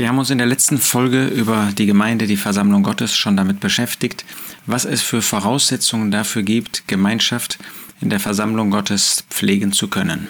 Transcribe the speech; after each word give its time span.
Wir 0.00 0.08
haben 0.08 0.18
uns 0.18 0.30
in 0.30 0.38
der 0.38 0.46
letzten 0.46 0.78
Folge 0.78 1.26
über 1.26 1.72
die 1.76 1.84
Gemeinde, 1.84 2.26
die 2.26 2.38
Versammlung 2.38 2.82
Gottes 2.82 3.14
schon 3.14 3.36
damit 3.36 3.60
beschäftigt, 3.60 4.24
was 4.64 4.86
es 4.86 5.02
für 5.02 5.20
Voraussetzungen 5.20 6.10
dafür 6.10 6.42
gibt, 6.42 6.88
Gemeinschaft 6.88 7.58
in 8.00 8.08
der 8.08 8.18
Versammlung 8.18 8.70
Gottes 8.70 9.24
pflegen 9.28 9.72
zu 9.72 9.88
können. 9.88 10.28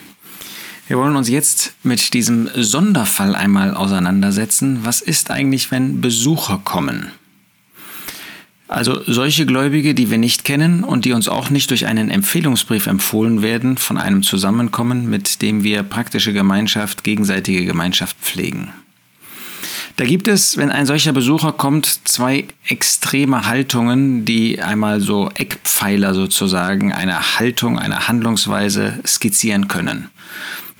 Wir 0.89 0.99
wollen 0.99 1.15
uns 1.15 1.29
jetzt 1.29 1.75
mit 1.85 2.15
diesem 2.15 2.51
Sonderfall 2.57 3.37
einmal 3.37 3.73
auseinandersetzen. 3.77 4.81
Was 4.83 5.01
ist 5.01 5.31
eigentlich, 5.31 5.71
wenn 5.71 6.01
Besucher 6.01 6.61
kommen? 6.65 7.13
Also 8.67 9.03
solche 9.07 9.47
Gläubige, 9.47 9.95
die 9.95 10.11
wir 10.11 10.19
nicht 10.19 10.45
kennen 10.45 10.83
und 10.83 11.05
die 11.05 11.13
uns 11.13 11.29
auch 11.29 11.49
nicht 11.49 11.71
durch 11.71 11.87
einen 11.87 12.11
Empfehlungsbrief 12.11 12.89
empfohlen 12.89 13.41
werden 13.41 13.77
von 13.77 13.99
einem 13.99 14.25
Zusammenkommen, 14.25 15.09
mit 15.09 15.43
dem 15.43 15.63
wir 15.63 15.85
praktische 15.85 16.33
Gemeinschaft, 16.33 17.05
gegenseitige 17.05 17.65
Gemeinschaft 17.65 18.17
pflegen. 18.21 18.73
Da 20.01 20.07
gibt 20.07 20.29
es, 20.29 20.57
wenn 20.57 20.71
ein 20.71 20.87
solcher 20.87 21.13
Besucher 21.13 21.53
kommt, 21.53 22.09
zwei 22.09 22.47
extreme 22.67 23.45
Haltungen, 23.45 24.25
die 24.25 24.59
einmal 24.59 25.03
so 25.03 25.29
Eckpfeiler 25.35 26.15
sozusagen 26.15 26.91
einer 26.91 27.39
Haltung, 27.39 27.79
einer 27.79 28.09
Handlungsweise 28.09 28.99
skizzieren 29.07 29.69
können. 29.69 30.09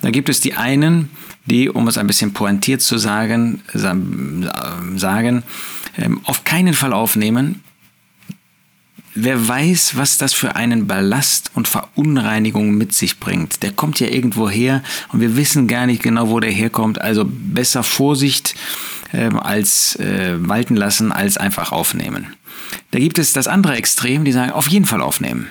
Da 0.01 0.09
gibt 0.09 0.27
es 0.29 0.39
die 0.39 0.55
einen, 0.55 1.11
die, 1.45 1.69
um 1.69 1.87
es 1.87 1.99
ein 1.99 2.07
bisschen 2.07 2.33
pointiert 2.33 2.81
zu 2.81 2.97
sagen, 2.97 3.61
sagen, 3.75 5.43
ähm, 5.99 6.21
auf 6.23 6.43
keinen 6.43 6.73
Fall 6.73 6.91
aufnehmen. 6.91 7.63
Wer 9.13 9.47
weiß, 9.47 9.97
was 9.97 10.17
das 10.17 10.33
für 10.33 10.55
einen 10.55 10.87
Ballast 10.87 11.51
und 11.53 11.67
Verunreinigung 11.67 12.71
mit 12.71 12.93
sich 12.93 13.19
bringt. 13.19 13.61
Der 13.61 13.71
kommt 13.71 13.99
ja 13.99 14.07
irgendwo 14.07 14.49
her 14.49 14.81
und 15.09 15.19
wir 15.21 15.37
wissen 15.37 15.67
gar 15.67 15.85
nicht 15.85 16.01
genau, 16.01 16.29
wo 16.29 16.39
der 16.39 16.49
herkommt. 16.49 16.99
Also 16.99 17.23
besser 17.27 17.83
Vorsicht 17.83 18.55
äh, 19.11 19.29
als 19.35 19.95
äh, 19.97 20.35
walten 20.37 20.75
lassen, 20.75 21.11
als 21.11 21.37
einfach 21.37 21.71
aufnehmen. 21.71 22.35
Da 22.91 22.99
gibt 22.99 23.17
es 23.17 23.33
das 23.33 23.47
andere 23.47 23.75
Extrem, 23.75 24.25
die 24.25 24.31
sagen, 24.31 24.51
auf 24.51 24.67
jeden 24.69 24.85
Fall 24.85 25.01
aufnehmen. 25.01 25.47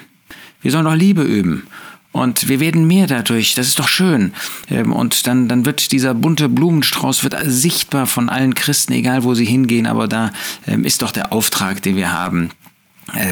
Wir 0.62 0.70
sollen 0.70 0.84
doch 0.84 0.94
Liebe 0.94 1.22
üben. 1.22 1.66
Und 2.12 2.48
wir 2.48 2.58
werden 2.58 2.88
mehr 2.88 3.06
dadurch, 3.06 3.54
das 3.54 3.68
ist 3.68 3.78
doch 3.78 3.86
schön. 3.88 4.32
Ähm, 4.68 4.92
und 4.92 5.26
dann, 5.26 5.46
dann 5.46 5.64
wird 5.64 5.92
dieser 5.92 6.12
bunte 6.12 6.48
Blumenstrauß 6.48 7.22
wird 7.22 7.36
sichtbar 7.44 8.06
von 8.06 8.28
allen 8.28 8.54
Christen, 8.54 8.92
egal 8.92 9.22
wo 9.22 9.34
sie 9.34 9.44
hingehen, 9.44 9.86
aber 9.86 10.08
da 10.08 10.32
ähm, 10.66 10.84
ist 10.84 11.02
doch 11.02 11.12
der 11.12 11.32
Auftrag, 11.32 11.82
den 11.82 11.96
wir 11.96 12.12
haben, 12.12 12.40
ähm, 12.42 12.50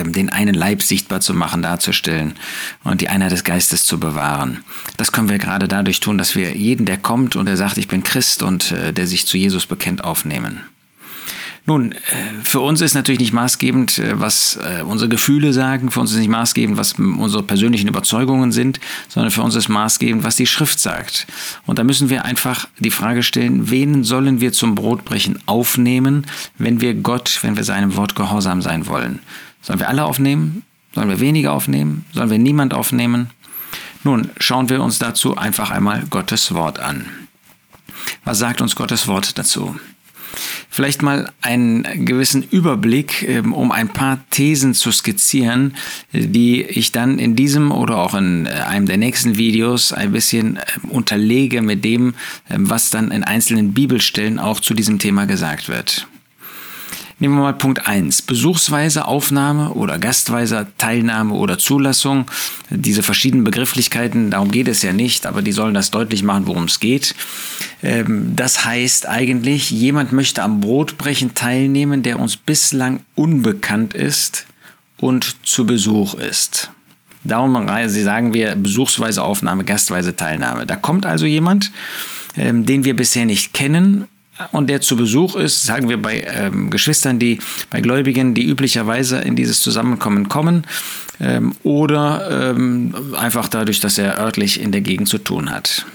den 0.04 0.30
einen 0.30 0.54
Leib 0.54 0.82
sichtbar 0.82 1.20
zu 1.20 1.34
machen, 1.34 1.62
darzustellen 1.62 2.34
und 2.84 3.00
die 3.00 3.08
Einheit 3.08 3.32
des 3.32 3.44
Geistes 3.44 3.84
zu 3.84 4.00
bewahren. 4.00 4.64
Das 4.96 5.12
können 5.12 5.28
wir 5.28 5.38
gerade 5.38 5.68
dadurch 5.68 6.00
tun, 6.00 6.18
dass 6.18 6.34
wir 6.34 6.56
jeden, 6.56 6.86
der 6.86 6.98
kommt 6.98 7.36
und 7.36 7.46
der 7.46 7.56
sagt, 7.56 7.78
ich 7.78 7.88
bin 7.88 8.02
Christ 8.02 8.42
und 8.42 8.72
äh, 8.72 8.92
der 8.92 9.06
sich 9.06 9.26
zu 9.26 9.36
Jesus 9.36 9.66
bekennt, 9.66 10.04
aufnehmen. 10.04 10.60
Nun, 11.66 11.92
äh, 11.92 11.96
für 12.42 12.60
uns 12.60 12.80
ist 12.80 12.94
natürlich 12.94 13.20
nicht 13.20 13.34
maßgebend, 13.34 13.98
äh, 13.98 14.18
was 14.18 14.58
unsere 14.86 15.08
Gefühle 15.08 15.52
sagen, 15.52 15.90
für 15.90 16.00
uns 16.00 16.12
ist 16.12 16.18
nicht 16.18 16.30
maßgebend, 16.30 16.78
was 16.78 16.94
unsere 16.94 17.42
persönlichen 17.42 17.88
Überzeugungen 17.88 18.52
sind, 18.52 18.80
sondern 19.08 19.30
für 19.30 19.42
uns 19.42 19.54
ist 19.54 19.68
maßgebend, 19.68 20.24
was 20.24 20.36
die 20.36 20.46
Schrift 20.46 20.80
sagt. 20.80 21.26
Und 21.66 21.78
da 21.78 21.84
müssen 21.84 22.08
wir 22.10 22.24
einfach 22.24 22.68
die 22.78 22.90
Frage 22.90 23.22
stellen, 23.22 23.70
wen 23.70 24.04
sollen 24.04 24.40
wir 24.40 24.52
zum 24.52 24.74
Brotbrechen 24.74 25.38
aufnehmen, 25.46 26.26
wenn 26.56 26.80
wir 26.80 26.94
Gott, 26.94 27.38
wenn 27.42 27.56
wir 27.56 27.64
seinem 27.64 27.96
Wort 27.96 28.14
gehorsam 28.16 28.62
sein 28.62 28.86
wollen? 28.86 29.20
Sollen 29.62 29.81
wir 29.81 29.89
alle 29.89 30.05
aufnehmen? 30.05 30.62
Sollen 30.95 31.09
wir 31.09 31.20
weniger 31.20 31.53
aufnehmen? 31.53 32.05
Sollen 32.12 32.31
wir 32.31 32.39
niemand 32.39 32.75
aufnehmen? 32.75 33.31
Nun, 34.05 34.31
schauen 34.39 34.69
wir 34.69 34.83
uns 34.83 34.98
dazu 34.98 35.37
einfach 35.37 35.70
einmal 35.70 36.05
Gottes 36.09 36.55
Wort 36.55 36.78
an. 36.78 37.06
Was 38.25 38.39
sagt 38.39 38.61
uns 38.61 38.77
Gottes 38.77 39.06
Wort 39.09 39.39
dazu? 39.39 39.77
Vielleicht 40.70 41.03
mal 41.03 41.33
einen 41.41 42.05
gewissen 42.05 42.42
Überblick, 42.42 43.23
ähm, 43.23 43.53
um 43.53 43.73
ein 43.73 43.89
paar 43.89 44.20
Thesen 44.31 44.75
zu 44.75 44.92
skizzieren, 44.92 45.75
die 46.12 46.62
ich 46.62 46.92
dann 46.92 47.18
in 47.18 47.35
diesem 47.35 47.73
oder 47.73 47.97
auch 47.97 48.14
in 48.14 48.47
äh, 48.47 48.51
einem 48.51 48.86
der 48.86 48.98
nächsten 48.98 49.36
Videos 49.36 49.92
ein 49.92 50.13
bisschen 50.13 50.58
ähm, 50.58 50.91
unterlege 50.91 51.63
mit 51.63 51.85
dem, 51.85 52.14
ähm, 52.51 52.68
was 52.68 52.91
dann 52.91 53.11
in 53.11 53.24
einzelnen 53.24 53.73
Bibelstellen 53.73 54.39
auch 54.39 54.61
zu 54.61 54.74
diesem 54.74 54.98
Thema 54.98 55.27
gesagt 55.27 55.68
wird. 55.68 56.07
Nehmen 57.20 57.34
wir 57.34 57.42
mal 57.42 57.55
Punkt 57.55 57.84
1. 57.89 58.23
Besuchsweise 58.23 59.06
Aufnahme 59.06 59.73
oder 59.73 59.98
gastweise 59.98 60.68
Teilnahme 60.79 61.34
oder 61.34 61.58
Zulassung. 61.58 62.30
Diese 62.70 63.02
verschiedenen 63.02 63.42
Begrifflichkeiten, 63.42 64.30
darum 64.30 64.52
geht 64.52 64.68
es 64.68 64.83
ja 64.83 64.92
nicht, 64.92 65.27
aber 65.27 65.42
die 65.42 65.51
sollen 65.51 65.74
das 65.74 65.90
deutlich 65.90 66.23
machen, 66.23 66.46
worum 66.46 66.64
es 66.64 66.79
geht. 66.79 67.17
Ähm, 67.83 68.36
das 68.36 68.64
heißt 68.64 69.08
eigentlich, 69.08 69.70
jemand 69.73 70.12
möchte 70.12 70.45
am 70.45 70.61
Brotbrechen 70.61 71.34
teilnehmen, 71.34 72.05
der 72.05 72.20
uns 72.20 72.36
bislang 72.36 73.01
unbekannt 73.17 73.95
ist 73.95 74.46
und 74.96 75.45
zu 75.45 75.67
Besuch 75.67 76.14
ist. 76.14 76.70
Darum 77.24 77.67
sagen 77.89 78.33
wir 78.33 78.55
besuchsweise 78.55 79.24
Aufnahme, 79.24 79.64
gastweise 79.64 80.14
Teilnahme. 80.14 80.67
Da 80.67 80.77
kommt 80.77 81.05
also 81.05 81.27
jemand, 81.27 81.73
ähm, 82.36 82.64
den 82.64 82.85
wir 82.85 82.95
bisher 82.95 83.27
nicht 83.27 83.52
kennen 83.55 84.06
und 84.52 84.68
der 84.68 84.80
zu 84.80 84.96
Besuch 84.96 85.36
ist, 85.36 85.64
sagen 85.64 85.88
wir 85.88 86.00
bei 86.00 86.20
ähm, 86.20 86.70
Geschwistern, 86.70 87.18
die 87.18 87.38
bei 87.70 87.80
Gläubigen, 87.80 88.34
die 88.34 88.46
üblicherweise 88.46 89.18
in 89.18 89.36
dieses 89.36 89.60
Zusammenkommen 89.60 90.28
kommen, 90.28 90.66
ähm, 91.20 91.54
oder 91.62 92.50
ähm, 92.50 92.94
einfach 93.16 93.48
dadurch, 93.48 93.80
dass 93.80 93.98
er 93.98 94.18
örtlich 94.18 94.60
in 94.60 94.72
der 94.72 94.80
Gegend 94.80 95.08
zu 95.08 95.18
tun 95.18 95.50
hat. 95.50 95.86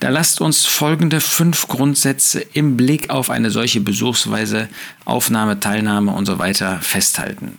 Da 0.00 0.10
lasst 0.10 0.40
uns 0.40 0.64
folgende 0.64 1.20
fünf 1.20 1.66
Grundsätze 1.66 2.40
im 2.40 2.76
Blick 2.76 3.10
auf 3.10 3.30
eine 3.30 3.50
solche 3.50 3.80
Besuchsweise, 3.80 4.68
Aufnahme, 5.04 5.58
Teilnahme 5.58 6.12
und 6.12 6.26
so 6.26 6.38
weiter 6.38 6.78
festhalten. 6.80 7.58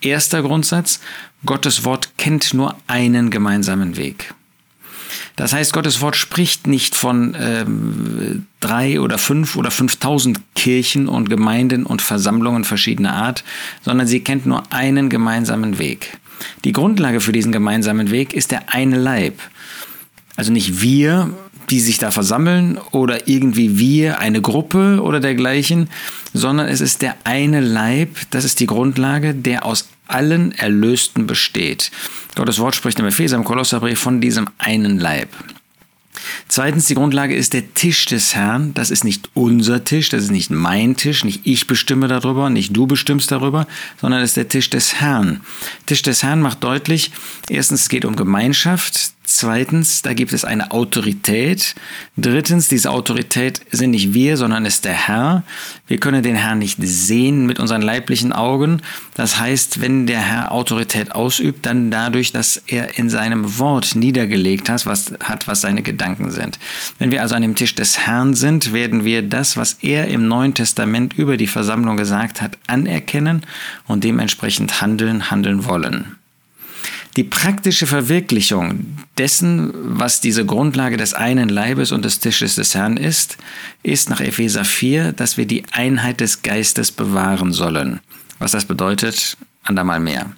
Erster 0.00 0.42
Grundsatz, 0.42 1.00
Gottes 1.44 1.84
Wort 1.84 2.12
kennt 2.16 2.54
nur 2.54 2.76
einen 2.86 3.30
gemeinsamen 3.30 3.96
Weg. 3.96 4.34
Das 5.36 5.52
heißt, 5.52 5.72
Gottes 5.72 6.00
Wort 6.00 6.16
spricht 6.16 6.66
nicht 6.66 6.94
von 6.94 7.36
ähm, 7.40 8.46
drei 8.60 9.00
oder 9.00 9.18
fünf 9.18 9.56
oder 9.56 9.70
fünftausend 9.70 10.40
Kirchen 10.54 11.08
und 11.08 11.30
Gemeinden 11.30 11.86
und 11.86 12.02
Versammlungen 12.02 12.64
verschiedener 12.64 13.14
Art, 13.14 13.44
sondern 13.82 14.06
sie 14.06 14.20
kennt 14.20 14.46
nur 14.46 14.72
einen 14.72 15.08
gemeinsamen 15.08 15.78
Weg. 15.78 16.18
Die 16.64 16.72
Grundlage 16.72 17.20
für 17.20 17.32
diesen 17.32 17.52
gemeinsamen 17.52 18.10
Weg 18.10 18.32
ist 18.32 18.50
der 18.50 18.72
eine 18.72 18.98
Leib. 18.98 19.40
Also 20.36 20.52
nicht 20.52 20.80
wir, 20.80 21.30
die 21.70 21.80
sich 21.80 21.98
da 21.98 22.10
versammeln 22.10 22.78
oder 22.90 23.28
irgendwie 23.28 23.78
wir, 23.78 24.18
eine 24.18 24.42
Gruppe 24.42 25.00
oder 25.02 25.20
dergleichen, 25.20 25.88
sondern 26.34 26.68
es 26.68 26.80
ist 26.80 27.02
der 27.02 27.16
eine 27.24 27.60
Leib, 27.60 28.16
das 28.30 28.44
ist 28.44 28.60
die 28.60 28.66
Grundlage, 28.66 29.34
der 29.34 29.64
aus 29.64 29.88
allen 30.08 30.52
Erlösten 30.52 31.26
besteht. 31.26 31.92
Gottes 32.34 32.58
Wort 32.58 32.74
spricht 32.74 32.98
im 32.98 33.06
Epheser, 33.06 33.36
im 33.36 33.44
Kolosserbrief 33.44 34.00
von 34.00 34.20
diesem 34.20 34.48
einen 34.58 34.98
Leib. 34.98 35.28
Zweitens, 36.48 36.86
die 36.86 36.94
Grundlage 36.94 37.34
ist 37.34 37.52
der 37.52 37.74
Tisch 37.74 38.04
des 38.06 38.34
Herrn. 38.34 38.74
Das 38.74 38.90
ist 38.90 39.04
nicht 39.04 39.30
unser 39.34 39.84
Tisch, 39.84 40.08
das 40.08 40.24
ist 40.24 40.30
nicht 40.30 40.50
mein 40.50 40.96
Tisch, 40.96 41.24
nicht 41.24 41.42
ich 41.44 41.66
bestimme 41.66 42.08
darüber, 42.08 42.50
nicht 42.50 42.76
du 42.76 42.86
bestimmst 42.86 43.30
darüber, 43.30 43.66
sondern 44.00 44.20
es 44.20 44.30
ist 44.30 44.36
der 44.36 44.48
Tisch 44.48 44.70
des 44.70 45.00
Herrn. 45.00 45.40
Tisch 45.86 46.02
des 46.02 46.22
Herrn 46.22 46.42
macht 46.42 46.64
deutlich, 46.64 47.12
erstens, 47.48 47.82
es 47.82 47.88
geht 47.88 48.04
um 48.04 48.16
Gemeinschaft, 48.16 49.12
Zweitens, 49.32 50.02
da 50.02 50.12
gibt 50.12 50.32
es 50.32 50.44
eine 50.44 50.72
Autorität. 50.72 51.76
Drittens, 52.16 52.66
diese 52.66 52.90
Autorität 52.90 53.60
sind 53.70 53.92
nicht 53.92 54.12
wir, 54.12 54.36
sondern 54.36 54.66
ist 54.66 54.84
der 54.84 55.06
Herr. 55.06 55.44
Wir 55.86 55.98
können 55.98 56.24
den 56.24 56.34
Herrn 56.34 56.58
nicht 56.58 56.78
sehen 56.80 57.46
mit 57.46 57.60
unseren 57.60 57.80
leiblichen 57.80 58.32
Augen. 58.32 58.82
Das 59.14 59.38
heißt, 59.38 59.80
wenn 59.80 60.08
der 60.08 60.18
Herr 60.18 60.50
Autorität 60.50 61.12
ausübt, 61.12 61.64
dann 61.64 61.92
dadurch, 61.92 62.32
dass 62.32 62.56
er 62.66 62.98
in 62.98 63.08
seinem 63.08 63.60
Wort 63.60 63.94
niedergelegt 63.94 64.68
hat, 64.68 64.84
was, 64.84 65.12
hat, 65.22 65.46
was 65.46 65.60
seine 65.60 65.82
Gedanken 65.82 66.32
sind. 66.32 66.58
Wenn 66.98 67.12
wir 67.12 67.22
also 67.22 67.36
an 67.36 67.42
dem 67.42 67.54
Tisch 67.54 67.76
des 67.76 68.00
Herrn 68.00 68.34
sind, 68.34 68.72
werden 68.72 69.04
wir 69.04 69.22
das, 69.22 69.56
was 69.56 69.74
er 69.74 70.08
im 70.08 70.26
Neuen 70.26 70.54
Testament 70.54 71.16
über 71.16 71.36
die 71.36 71.46
Versammlung 71.46 71.96
gesagt 71.96 72.42
hat, 72.42 72.58
anerkennen 72.66 73.46
und 73.86 74.02
dementsprechend 74.02 74.80
handeln, 74.80 75.30
handeln 75.30 75.66
wollen. 75.66 76.16
Die 77.16 77.24
praktische 77.24 77.86
Verwirklichung 77.86 78.96
dessen, 79.18 79.72
was 79.74 80.20
diese 80.20 80.46
Grundlage 80.46 80.96
des 80.96 81.12
einen 81.12 81.48
Leibes 81.48 81.90
und 81.90 82.04
des 82.04 82.20
Tisches 82.20 82.54
des 82.54 82.74
Herrn 82.74 82.96
ist, 82.96 83.36
ist 83.82 84.10
nach 84.10 84.20
Epheser 84.20 84.64
4, 84.64 85.12
dass 85.12 85.36
wir 85.36 85.46
die 85.46 85.64
Einheit 85.72 86.20
des 86.20 86.42
Geistes 86.42 86.92
bewahren 86.92 87.52
sollen. 87.52 88.00
Was 88.38 88.52
das 88.52 88.64
bedeutet, 88.64 89.36
andermal 89.64 89.98
mehr. 89.98 90.32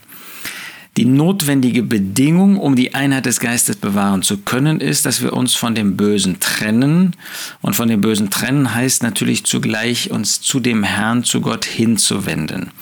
Die 0.98 1.06
notwendige 1.06 1.82
Bedingung, 1.82 2.58
um 2.58 2.76
die 2.76 2.94
Einheit 2.94 3.24
des 3.24 3.40
Geistes 3.40 3.76
bewahren 3.76 4.22
zu 4.22 4.36
können, 4.38 4.78
ist, 4.78 5.06
dass 5.06 5.22
wir 5.22 5.32
uns 5.32 5.54
von 5.54 5.74
dem 5.74 5.96
Bösen 5.96 6.38
trennen. 6.38 7.16
Und 7.62 7.74
von 7.74 7.88
dem 7.88 8.02
Bösen 8.02 8.28
trennen 8.28 8.74
heißt 8.74 9.02
natürlich 9.02 9.44
zugleich, 9.44 10.10
uns 10.10 10.42
zu 10.42 10.60
dem 10.60 10.82
Herrn, 10.82 11.24
zu 11.24 11.40
Gott 11.40 11.64
hinzuwenden. 11.64 12.72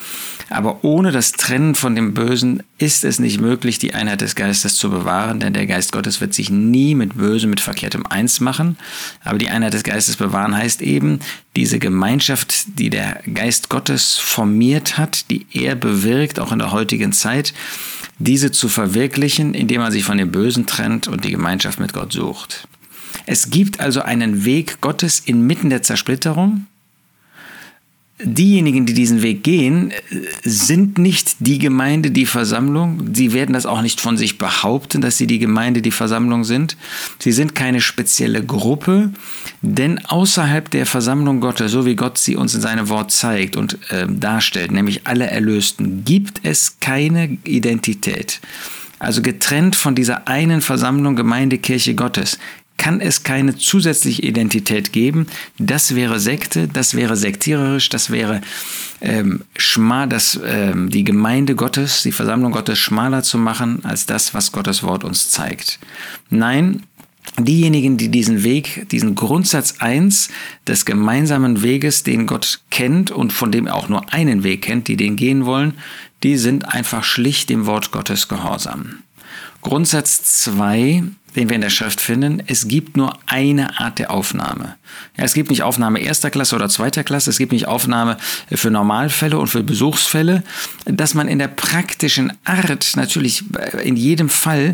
Aber 0.53 0.83
ohne 0.83 1.13
das 1.13 1.31
Trennen 1.31 1.77
von 1.77 1.95
dem 1.95 2.13
Bösen 2.13 2.65
ist 2.79 3.05
es 3.05 3.21
nicht 3.21 3.41
möglich, 3.41 3.79
die 3.79 3.95
Einheit 3.95 4.21
des 4.21 4.35
Geistes 4.35 4.75
zu 4.75 4.91
bewahren, 4.91 5.39
denn 5.39 5.53
der 5.53 5.69
Geist 5.69 5.93
Gottes 5.93 6.21
wird 6.21 6.35
sich 6.35 6.51
nie 6.51 6.97
mit 6.97 7.17
Bösem, 7.17 7.51
mit 7.51 7.61
Verkehrtem 7.61 8.05
eins 8.05 8.41
machen. 8.41 8.77
Aber 9.23 9.39
die 9.39 9.49
Einheit 9.49 9.75
des 9.75 9.85
Geistes 9.85 10.17
bewahren 10.17 10.57
heißt 10.57 10.83
eben, 10.83 11.21
diese 11.55 11.79
Gemeinschaft, 11.79 12.79
die 12.81 12.91
der 12.91 13.23
Geist 13.33 13.69
Gottes 13.69 14.17
formiert 14.17 14.99
hat, 14.99 15.31
die 15.31 15.47
er 15.53 15.77
bewirkt, 15.77 16.41
auch 16.41 16.51
in 16.51 16.59
der 16.59 16.73
heutigen 16.73 17.13
Zeit, 17.13 17.55
diese 18.21 18.53
zu 18.53 18.69
verwirklichen, 18.69 19.55
indem 19.55 19.81
man 19.81 19.91
sich 19.91 20.05
von 20.05 20.19
dem 20.19 20.31
Bösen 20.31 20.67
trennt 20.67 21.09
und 21.09 21.25
die 21.25 21.31
Gemeinschaft 21.31 21.81
mit 21.81 21.93
Gott 21.93 22.13
sucht. 22.13 22.69
Es 23.27 23.51
gibt 23.51 23.81
also 23.81 24.03
einen 24.03 24.45
Weg 24.45 24.81
Gottes 24.81 25.21
inmitten 25.21 25.71
der 25.71 25.83
Zersplitterung, 25.83 26.67
diejenigen, 28.23 28.87
die 28.87 28.95
diesen 28.95 29.23
Weg 29.23 29.43
gehen, 29.43 29.93
sind 30.43 30.99
nicht 30.99 31.37
die 31.41 31.59
Gemeinde, 31.59 32.11
die 32.11 32.27
Versammlung. 32.27 33.15
Sie 33.15 33.33
werden 33.33 33.53
das 33.53 33.67
auch 33.67 33.83
nicht 33.83 34.01
von 34.01 34.17
sich 34.17 34.39
behaupten, 34.39 35.01
dass 35.01 35.17
sie 35.17 35.27
die 35.27 35.39
Gemeinde, 35.39 35.83
die 35.83 35.91
Versammlung 35.91 36.45
sind. 36.45 36.77
Sie 37.19 37.33
sind 37.33 37.55
keine 37.55 37.81
spezielle 37.81 38.45
Gruppe, 38.45 39.11
denn 39.63 40.05
außerhalb 40.05 40.71
der 40.71 40.87
Versammlung 40.87 41.41
Gottes, 41.41 41.73
so 41.73 41.87
wie 41.87 41.97
Gott 41.97 42.19
sie 42.19 42.37
uns 42.37 42.55
in 42.55 42.61
seinem 42.61 42.89
Wort 42.89 43.11
zeigt 43.11 43.57
und 43.57 43.79
äh, 43.91 44.07
darstellt, 44.09 44.73
nämlich 44.73 45.07
alle 45.07 45.27
Erlösten, 45.27 46.05
gibt 46.05 46.41
es 46.43 46.79
keine 46.81 47.39
Identität. 47.45 48.41
Also 49.01 49.23
getrennt 49.23 49.77
von 49.77 49.95
dieser 49.95 50.29
einen 50.29 50.61
Versammlung 50.61 51.17
Gemeinde 51.17 51.57
Kirche 51.57 51.95
Gottes 51.95 52.39
kann 52.81 53.03
es 53.03 53.25
keine 53.25 53.59
zusätzliche 53.59 54.23
Identität 54.23 54.91
geben. 54.91 55.27
Das 55.59 55.95
wäre 55.95 56.19
Sekte, 56.19 56.67
das 56.67 56.95
wäre 56.95 57.15
sektiererisch, 57.15 57.91
das 57.91 58.11
wäre 58.11 58.41
ähm, 59.03 59.43
schmal, 59.55 60.09
das, 60.09 60.41
ähm, 60.43 60.89
die 60.89 61.05
Gemeinde 61.05 61.57
Gottes, 61.57 62.03
die 62.05 62.11
Versammlung 62.11 62.53
Gottes 62.53 62.79
schmaler 62.79 63.23
zu 63.23 63.37
machen 63.37 63.85
als 63.85 64.07
das, 64.07 64.33
was 64.33 64.51
Gottes 64.51 64.83
Wort 64.83 65.05
uns 65.05 65.31
zeigt. 65.31 65.79
Nein, 66.31 66.85
diejenigen, 67.39 67.99
die 67.99 68.09
diesen 68.09 68.45
Weg, 68.45 68.89
diesen 68.89 69.15
Grundsatz 69.15 69.75
1 69.81 70.31
des 70.67 70.87
gemeinsamen 70.87 71.61
Weges, 71.63 72.03
den 72.03 72.27
Gott 72.27 72.61
kennt 72.71 73.11
und 73.11 73.31
von 73.31 73.53
dem 73.53 73.67
er 73.67 73.75
auch 73.75 73.91
nur 73.91 74.11
einen 74.11 74.43
Weg 74.43 74.63
kennt, 74.63 74.89
die 74.89 74.97
den 74.97 75.17
gehen 75.17 75.45
wollen, 75.45 75.75
die 76.23 76.39
sind 76.39 76.67
einfach 76.67 77.05
schlicht 77.05 77.51
dem 77.51 77.67
Wort 77.67 77.91
Gottes 77.91 78.27
gehorsam. 78.29 79.03
Grundsatz 79.63 80.23
2 80.45 81.05
den 81.37 81.49
wir 81.49 81.57
in 81.57 81.63
der 81.63 81.71
Schrift 81.71 82.01
finden, 82.01 82.43
es 82.47 82.67
gibt 82.69 82.97
nur 82.97 83.17
eine 83.27 83.79
Art 83.79 83.99
der 83.99 84.11
Aufnahme. 84.11 84.77
Ja, 85.17 85.25
es 85.25 85.35
gibt 85.35 85.51
nicht 85.51 85.63
Aufnahme 85.63 86.01
erster 86.01 86.31
Klasse 86.31 86.57
oder 86.57 86.69
zweiter 86.69 87.05
Klasse, 87.05 87.31
es 87.31 87.39
gibt 87.39 87.53
nicht 87.53 87.69
Aufnahme 87.69 88.17
für 88.51 88.71
Normalfälle 88.71 89.39
und 89.39 89.47
für 89.47 89.63
Besuchsfälle, 89.63 90.43
dass 90.87 91.15
man 91.15 91.29
in 91.29 91.39
der 91.39 91.49
praktischen 91.49 92.33
Art 92.45 92.97
natürlich 92.97 93.45
in 93.83 93.97
jedem 93.97 94.29
Fall, 94.29 94.73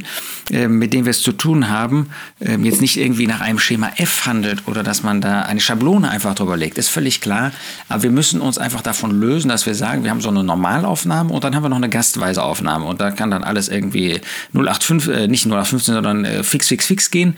äh, 0.50 0.68
mit 0.68 0.92
dem 0.92 1.04
wir 1.04 1.10
es 1.10 1.22
zu 1.22 1.32
tun 1.32 1.68
haben, 1.68 2.10
äh, 2.40 2.56
jetzt 2.56 2.80
nicht 2.80 2.96
irgendwie 2.96 3.26
nach 3.26 3.40
einem 3.40 3.58
Schema 3.58 3.90
F 3.96 4.26
handelt 4.26 4.66
oder 4.66 4.82
dass 4.82 5.02
man 5.02 5.20
da 5.20 5.42
eine 5.42 5.60
Schablone 5.60 6.08
einfach 6.10 6.34
drüber 6.34 6.56
legt, 6.56 6.78
ist 6.78 6.88
völlig 6.88 7.20
klar. 7.20 7.52
Aber 7.88 8.02
wir 8.02 8.10
müssen 8.10 8.40
uns 8.40 8.58
einfach 8.58 8.80
davon 8.80 9.10
lösen, 9.20 9.48
dass 9.48 9.66
wir 9.66 9.74
sagen, 9.74 10.04
wir 10.04 10.10
haben 10.10 10.20
so 10.20 10.30
eine 10.30 10.42
Normalaufnahme 10.42 11.32
und 11.32 11.44
dann 11.44 11.54
haben 11.54 11.62
wir 11.62 11.68
noch 11.68 11.76
eine 11.76 11.90
gastweise 11.90 12.42
Aufnahme 12.42 12.86
und 12.86 13.00
da 13.00 13.10
kann 13.10 13.30
dann 13.30 13.44
alles 13.44 13.68
irgendwie 13.68 14.20
085, 14.52 15.08
äh, 15.08 15.28
nicht 15.28 15.46
0815, 15.46 15.94
sondern 15.94 16.24
äh, 16.24 16.42
fix, 16.42 16.68
fix, 16.68 16.86
fix 16.86 17.10
gehen 17.10 17.34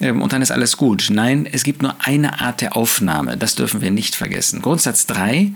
ähm, 0.00 0.22
und 0.22 0.32
dann 0.32 0.42
ist 0.42 0.50
alles 0.50 0.76
gut. 0.76 1.08
Nein, 1.10 1.48
es 1.50 1.64
gibt 1.64 1.82
nur 1.82 1.94
eine 2.00 2.40
Art 2.40 2.60
der 2.60 2.76
Aufnahme. 2.76 3.36
Das 3.36 3.54
dürfen 3.54 3.80
wir 3.80 3.90
nicht 3.90 4.14
vergessen. 4.14 4.62
Grundsatz 4.62 5.06
3. 5.06 5.52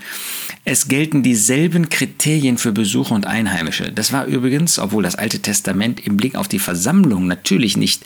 Es 0.64 0.88
gelten 0.88 1.23
dieselben 1.23 1.88
Kriterien 1.88 2.58
für 2.58 2.73
Besucher 2.73 3.14
und 3.14 3.26
Einheimische. 3.26 3.93
Das 3.93 4.12
war 4.12 4.26
übrigens, 4.26 4.79
obwohl 4.79 5.03
das 5.03 5.14
Alte 5.14 5.41
Testament 5.41 6.00
im 6.06 6.17
Blick 6.17 6.35
auf 6.35 6.49
die 6.49 6.58
Versammlung 6.58 7.26
natürlich 7.26 7.76
nicht 7.76 8.03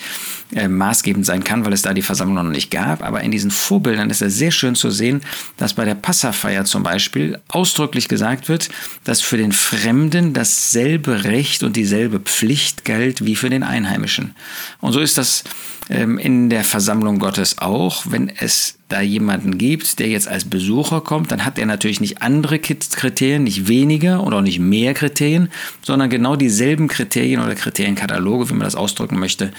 äh, 0.54 0.68
maßgebend 0.68 1.24
sein 1.24 1.44
kann, 1.44 1.64
weil 1.64 1.72
es 1.72 1.82
da 1.82 1.94
die 1.94 2.02
Versammlung 2.02 2.44
noch 2.44 2.52
nicht 2.52 2.70
gab, 2.70 3.02
aber 3.02 3.22
in 3.22 3.30
diesen 3.30 3.50
Vorbildern 3.50 4.10
ist 4.10 4.20
es 4.20 4.34
sehr 4.36 4.50
schön 4.50 4.74
zu 4.74 4.90
sehen, 4.90 5.22
dass 5.56 5.74
bei 5.74 5.84
der 5.84 5.94
Passafeier 5.94 6.64
zum 6.64 6.82
Beispiel 6.82 7.38
ausdrücklich 7.48 8.08
gesagt 8.08 8.48
wird, 8.48 8.68
dass 9.04 9.20
für 9.20 9.36
den 9.36 9.52
Fremden 9.52 10.32
dasselbe 10.32 11.24
Recht 11.24 11.62
und 11.62 11.76
dieselbe 11.76 12.20
Pflicht 12.20 12.84
galt 12.90 13.24
wie 13.24 13.36
für 13.36 13.50
den 13.50 13.62
Einheimischen. 13.62 14.34
Und 14.80 14.92
so 14.92 15.00
ist 15.00 15.16
das 15.16 15.44
ähm, 15.88 16.18
in 16.18 16.50
der 16.50 16.64
Versammlung 16.64 17.18
Gottes 17.18 17.58
auch. 17.58 18.04
Wenn 18.08 18.28
es 18.28 18.78
da 18.88 19.00
jemanden 19.00 19.58
gibt, 19.58 20.00
der 20.00 20.08
jetzt 20.08 20.26
als 20.26 20.44
Besucher 20.44 21.00
kommt, 21.00 21.30
dann 21.30 21.44
hat 21.44 21.58
er 21.58 21.66
natürlich 21.66 22.00
nicht 22.00 22.22
andere 22.22 22.58
Kriterien, 22.58 23.44
nicht 23.44 23.68
weniger 23.68 24.24
oder 24.24 24.38
auch 24.38 24.42
nicht 24.42 24.58
mehr 24.58 24.94
Kriterien, 24.94 25.50
sondern 25.82 26.10
genau 26.10 26.34
dieselben 26.34 26.88
Kriterien 26.88 27.40
oder 27.40 27.54
Kriterienkataloge, 27.54 28.50
wie 28.50 28.54
man 28.54 28.64
das 28.64 28.74
ausdrücken 28.74 29.18
möchte, 29.18 29.52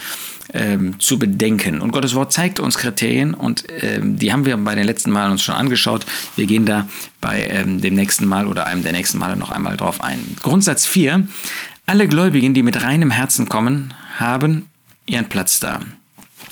ähm, 0.54 1.00
zu 1.00 1.18
bedenken. 1.18 1.80
Und 1.80 1.92
Gottes 1.92 2.14
Wort 2.16 2.34
zeigt 2.34 2.60
uns 2.60 2.78
Kriterien 2.78 3.34
und 3.34 3.64
ähm, 3.82 4.18
die 4.18 4.34
haben 4.34 4.46
wir 4.46 4.58
bei 4.58 4.76
den 4.76 4.86
letzten 4.86 5.12
Malen 5.12 5.32
uns 5.32 5.44
schon 5.44 5.56
angeschaut. 5.56 6.06
Wir 6.36 6.46
gehen 6.46 6.66
da 6.66 6.88
bei 7.22 7.66
dem 7.66 7.94
nächsten 7.94 8.26
Mal 8.26 8.48
oder 8.48 8.66
einem 8.66 8.84
der 8.84 8.94
nächsten 8.94 9.20
Male 9.20 9.38
noch 9.38 9.52
einmal 9.52 9.78
drauf 9.78 10.02
ein. 10.02 10.20
Grundsatz 10.42 10.88
4. 10.88 11.28
Alle 11.86 12.08
Gläubigen, 12.08 12.54
die 12.54 12.64
mit 12.64 12.84
reinem 12.84 13.12
Herzen 13.12 13.50
kommen, 13.50 13.94
haben 14.18 14.70
ihren 15.06 15.30
Platz 15.30 15.60
da. 15.60 15.82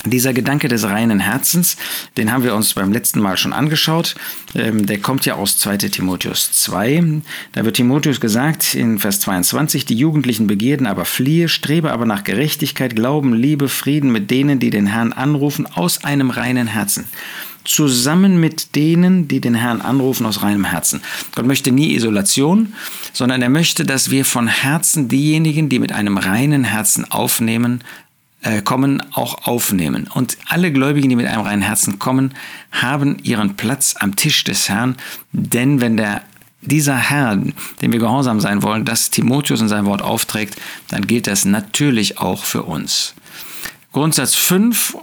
Dieser 0.05 0.33
Gedanke 0.33 0.69
des 0.69 0.85
reinen 0.85 1.19
Herzens, 1.19 1.75
den 2.15 2.31
haben 2.31 2.43
wir 2.43 2.55
uns 2.55 2.73
beim 2.73 2.93
letzten 2.93 3.19
Mal 3.19 3.35
schon 3.35 3.51
angeschaut. 3.51 4.15
Ähm, 4.55 4.85
der 4.85 4.99
kommt 4.99 5.25
ja 5.25 5.35
aus 5.35 5.57
2 5.59 5.77
Timotheus 5.77 6.53
2. 6.53 7.21
Da 7.51 7.65
wird 7.65 7.75
Timotheus 7.75 8.21
gesagt 8.21 8.75
in 8.75 8.97
Vers 8.97 9.19
22, 9.19 9.85
die 9.85 9.95
jugendlichen 9.95 10.47
Begierden 10.47 10.87
aber 10.87 11.03
fliehe, 11.03 11.49
strebe 11.49 11.91
aber 11.91 12.05
nach 12.05 12.23
Gerechtigkeit, 12.23 12.95
Glauben, 12.95 13.33
Liebe, 13.33 13.67
Frieden 13.67 14.11
mit 14.11 14.31
denen, 14.31 14.59
die 14.59 14.69
den 14.69 14.87
Herrn 14.87 15.11
anrufen, 15.11 15.67
aus 15.67 16.03
einem 16.05 16.29
reinen 16.29 16.67
Herzen 16.67 17.05
zusammen 17.69 18.39
mit 18.39 18.75
denen, 18.75 19.27
die 19.27 19.39
den 19.39 19.53
Herrn 19.53 19.81
anrufen 19.81 20.25
aus 20.25 20.41
reinem 20.41 20.65
Herzen. 20.65 21.01
Gott 21.35 21.45
möchte 21.45 21.71
nie 21.71 21.93
Isolation, 21.95 22.73
sondern 23.13 23.41
er 23.41 23.49
möchte, 23.49 23.85
dass 23.85 24.09
wir 24.09 24.25
von 24.25 24.47
Herzen 24.47 25.07
diejenigen, 25.07 25.69
die 25.69 25.79
mit 25.79 25.91
einem 25.91 26.17
reinen 26.17 26.63
Herzen 26.63 27.09
aufnehmen, 27.09 27.83
äh, 28.41 28.61
kommen, 28.61 29.03
auch 29.13 29.45
aufnehmen. 29.47 30.07
Und 30.13 30.37
alle 30.47 30.71
Gläubigen, 30.71 31.09
die 31.09 31.15
mit 31.15 31.27
einem 31.27 31.41
reinen 31.41 31.61
Herzen 31.61 31.99
kommen, 31.99 32.33
haben 32.71 33.17
ihren 33.21 33.55
Platz 33.55 33.95
am 33.99 34.15
Tisch 34.15 34.43
des 34.43 34.67
Herrn, 34.69 34.95
denn 35.31 35.79
wenn 35.79 35.97
der 35.97 36.23
dieser 36.61 36.97
Herr, 36.97 37.37
dem 37.81 37.91
wir 37.93 37.99
gehorsam 37.99 38.41
sein 38.41 38.63
wollen, 38.63 38.83
das 38.83 39.11
Timotheus 39.11 39.61
in 39.61 39.69
seinem 39.69 39.85
Wort 39.85 40.01
aufträgt, 40.01 40.57
dann 40.89 41.07
gilt 41.07 41.27
das 41.27 41.45
natürlich 41.45 42.17
auch 42.17 42.43
für 42.43 42.63
uns. 42.63 43.13
Grundsatz 43.93 44.35
5 44.35 44.97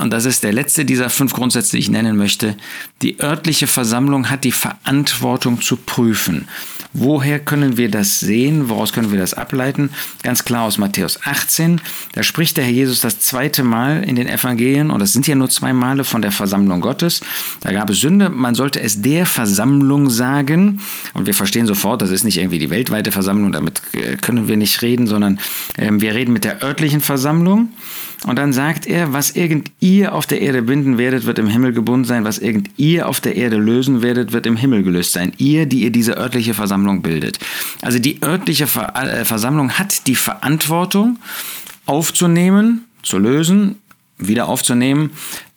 und 0.00 0.12
das 0.12 0.24
ist 0.24 0.44
der 0.44 0.52
letzte 0.52 0.84
dieser 0.84 1.10
fünf 1.10 1.32
Grundsätze, 1.32 1.72
die 1.72 1.78
ich 1.78 1.90
nennen 1.90 2.16
möchte, 2.16 2.56
die 3.02 3.20
örtliche 3.20 3.66
Versammlung 3.66 4.30
hat 4.30 4.44
die 4.44 4.52
Verantwortung 4.52 5.60
zu 5.60 5.76
prüfen. 5.76 6.48
Woher 6.94 7.38
können 7.38 7.76
wir 7.76 7.90
das 7.90 8.18
sehen? 8.18 8.70
Woraus 8.70 8.92
können 8.92 9.12
wir 9.12 9.18
das 9.18 9.34
ableiten? 9.34 9.90
Ganz 10.22 10.44
klar 10.44 10.62
aus 10.62 10.78
Matthäus 10.78 11.20
18. 11.22 11.80
Da 12.12 12.22
spricht 12.22 12.56
der 12.56 12.64
Herr 12.64 12.72
Jesus 12.72 13.02
das 13.02 13.20
zweite 13.20 13.62
Mal 13.62 14.02
in 14.04 14.16
den 14.16 14.26
Evangelien, 14.26 14.90
und 14.90 15.00
das 15.00 15.12
sind 15.12 15.26
ja 15.26 15.34
nur 15.34 15.50
zwei 15.50 15.74
Male 15.74 16.04
von 16.04 16.22
der 16.22 16.32
Versammlung 16.32 16.80
Gottes. 16.80 17.20
Da 17.60 17.72
gab 17.72 17.90
es 17.90 18.00
Sünde, 18.00 18.30
man 18.30 18.54
sollte 18.54 18.80
es 18.80 19.02
der 19.02 19.26
Versammlung 19.26 20.08
sagen. 20.08 20.80
Und 21.12 21.26
wir 21.26 21.34
verstehen 21.34 21.66
sofort, 21.66 22.00
das 22.00 22.10
ist 22.10 22.24
nicht 22.24 22.38
irgendwie 22.38 22.58
die 22.58 22.70
weltweite 22.70 23.12
Versammlung, 23.12 23.52
damit 23.52 23.82
äh, 23.92 24.16
können 24.16 24.48
wir 24.48 24.56
nicht 24.56 24.80
reden, 24.80 25.06
sondern 25.06 25.40
ähm, 25.76 26.00
wir 26.00 26.14
reden 26.14 26.32
mit 26.32 26.44
der 26.44 26.62
örtlichen 26.62 27.02
Versammlung. 27.02 27.68
Und 28.26 28.36
dann 28.36 28.52
sagt 28.52 28.86
er, 28.86 29.12
was 29.12 29.30
irgend 29.30 29.70
ihr 29.78 30.12
auf 30.12 30.26
der 30.26 30.40
Erde 30.40 30.62
binden 30.62 30.98
werdet, 30.98 31.24
wird 31.24 31.38
im 31.38 31.46
Himmel 31.46 31.72
gebunden 31.72 32.04
sein, 32.04 32.24
was 32.24 32.38
irgend 32.38 32.70
ihr 32.76 33.08
auf 33.08 33.20
der 33.20 33.36
Erde 33.36 33.56
lösen 33.56 34.02
werdet, 34.02 34.32
wird 34.32 34.46
im 34.46 34.56
Himmel 34.56 34.82
gelöst 34.82 35.12
sein. 35.12 35.32
Ihr, 35.38 35.66
die 35.66 35.82
ihr 35.82 35.90
diese 35.90 36.16
örtliche 36.16 36.54
Versammlung 36.54 37.02
bildet. 37.02 37.38
Also 37.80 37.98
die 38.00 38.20
örtliche 38.22 38.64
äh, 38.64 39.24
Versammlung 39.24 39.72
hat 39.78 40.06
die 40.08 40.16
Verantwortung, 40.16 41.18
aufzunehmen, 41.86 42.84
zu 43.02 43.18
lösen, 43.18 43.76
wieder 44.18 44.48
aufzunehmen 44.48 45.10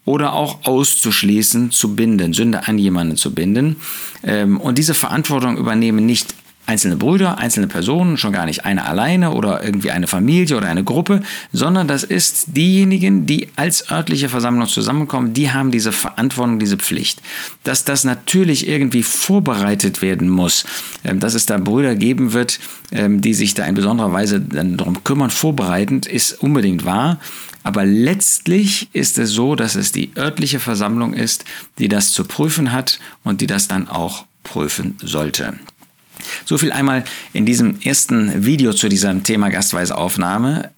oder 0.06 0.34
auch 0.34 0.64
auszuschließen, 0.66 1.72
zu 1.72 1.96
binden, 1.96 2.34
Sünde 2.34 2.68
an 2.68 2.78
jemanden 2.78 3.18
zu 3.18 3.34
binden. 3.34 3.78
Ähm, 4.24 4.60
und 4.60 4.78
diese 4.78 4.94
Verantwortung 4.94 5.58
übernehmen 5.58 6.06
nicht 6.06 6.36
einzelne 6.72 6.96
Brüder, 6.96 7.38
einzelne 7.38 7.68
Personen, 7.68 8.16
schon 8.16 8.32
gar 8.32 8.46
nicht 8.46 8.64
eine 8.64 8.86
alleine 8.86 9.32
oder 9.32 9.62
irgendwie 9.62 9.92
eine 9.92 10.08
Familie 10.08 10.56
oder 10.56 10.70
eine 10.70 10.86
Gruppe, 10.86 11.22
sondern 11.52 11.86
das 11.86 12.04
ist 12.06 12.56
diejenigen, 12.56 13.26
die 13.26 13.50
als 13.58 13.92
örtliche 13.92 14.30
Versammlung 14.30 14.70
zusammenkommen, 14.70 15.34
die 15.34 15.52
haben 15.52 15.72
diese 15.72 15.92
Verantwortung, 15.92 16.60
diese 16.60 16.78
Pflicht. 16.78 17.22
Dass 17.66 17.84
das 17.84 18.06
natürlich 18.06 18.70
irgendwie 18.70 19.04
vorbereitet 19.04 20.02
werden 20.02 20.30
muss, 20.30 20.64
ähm, 21.04 21.20
dass 21.20 21.34
es 21.34 21.46
da 21.46 21.58
Brüder 21.58 21.96
geben 21.96 22.32
wird, 22.32 22.62
ähm, 22.94 23.20
die 23.20 23.34
sich 23.34 23.54
da 23.54 23.66
in 23.66 23.76
besonderer 23.76 24.14
Weise 24.14 24.40
dann 24.40 24.78
darum 24.78 25.04
kümmern, 25.04 25.30
vorbereitend, 25.30 26.06
ist 26.06 26.42
unbedingt 26.42 26.86
wahr. 26.86 27.20
Aber 27.64 27.84
letztlich 27.84 28.88
ist 28.94 29.18
es 29.18 29.32
so, 29.32 29.56
dass 29.56 29.76
es 29.76 29.92
die 29.92 30.12
örtliche 30.18 30.62
Versammlung 30.62 31.14
ist, 31.14 31.44
die 31.80 31.90
das 31.90 32.14
zu 32.14 32.24
prüfen 32.24 32.72
hat 32.72 33.00
und 33.26 33.42
die 33.42 33.48
das 33.48 33.68
dann 33.68 33.90
auch 33.90 34.26
prüfen 34.44 34.98
sollte. 35.02 35.54
So 36.46 36.58
viel 36.58 36.72
einmal 36.72 37.04
in 37.34 37.46
diesem 37.46 37.80
ersten 37.82 38.46
Video 38.46 38.74
zu 38.74 38.90
diesem 38.90 39.24
Thema 39.24 39.50
gastweise 39.50 39.98
Aufnahme. 39.98 40.72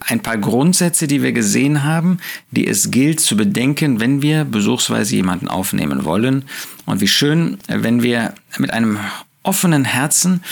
Ein 0.00 0.20
paar 0.20 0.36
Grundsätze, 0.36 1.06
die 1.06 1.22
wir 1.22 1.32
gesehen 1.32 1.84
haben, 1.84 2.18
die 2.50 2.66
es 2.66 2.90
gilt 2.90 3.20
zu 3.20 3.36
bedenken, 3.36 3.98
wenn 3.98 4.20
wir 4.20 4.44
besuchsweise 4.44 5.16
jemanden 5.16 5.48
aufnehmen 5.48 6.04
wollen. 6.04 6.44
Und 6.84 7.00
wie 7.00 7.08
schön, 7.08 7.58
wenn 7.66 8.02
wir 8.02 8.34
mit 8.58 8.72
einem 8.72 8.98
offenen 9.42 9.84
Herzen, 9.84 10.42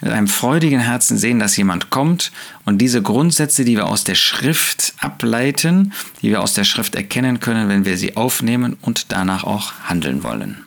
mit 0.00 0.12
einem 0.12 0.26
freudigen 0.26 0.80
Herzen 0.80 1.18
sehen, 1.18 1.38
dass 1.38 1.56
jemand 1.56 1.90
kommt 1.90 2.32
und 2.64 2.78
diese 2.78 3.02
Grundsätze, 3.02 3.64
die 3.64 3.76
wir 3.76 3.86
aus 3.86 4.04
der 4.04 4.14
Schrift 4.14 4.94
ableiten, 4.98 5.92
die 6.22 6.30
wir 6.30 6.40
aus 6.40 6.54
der 6.54 6.64
Schrift 6.64 6.94
erkennen 6.94 7.40
können, 7.40 7.68
wenn 7.68 7.84
wir 7.84 7.98
sie 7.98 8.16
aufnehmen 8.16 8.76
und 8.80 9.12
danach 9.12 9.44
auch 9.44 9.72
handeln 9.84 10.22
wollen. 10.22 10.64